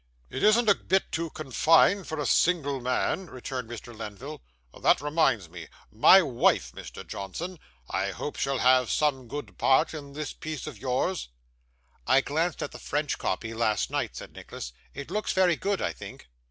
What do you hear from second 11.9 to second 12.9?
'I glanced at the